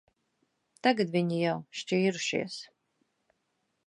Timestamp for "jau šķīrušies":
1.41-2.57